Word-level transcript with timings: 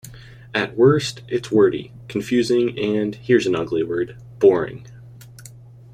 At 0.55 0.75
worst, 0.75 1.21
it's 1.27 1.51
wordy, 1.51 1.91
confusing 2.07 2.75
and- 2.79 3.13
here's 3.21 3.45
an 3.45 3.55
ugly 3.55 3.83
word- 3.83 4.17
boring. 4.39 4.87